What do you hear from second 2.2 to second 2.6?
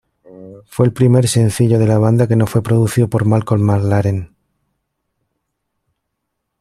que no